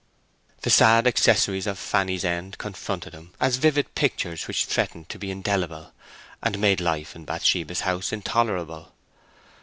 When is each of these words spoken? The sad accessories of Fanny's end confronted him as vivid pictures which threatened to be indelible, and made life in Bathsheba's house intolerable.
The 0.63 0.71
sad 0.71 1.05
accessories 1.05 1.67
of 1.67 1.77
Fanny's 1.77 2.25
end 2.25 2.57
confronted 2.57 3.13
him 3.13 3.33
as 3.39 3.57
vivid 3.57 3.93
pictures 3.93 4.47
which 4.47 4.65
threatened 4.65 5.09
to 5.09 5.19
be 5.19 5.29
indelible, 5.29 5.93
and 6.41 6.57
made 6.57 6.81
life 6.81 7.15
in 7.15 7.23
Bathsheba's 7.23 7.81
house 7.81 8.11
intolerable. 8.11 8.93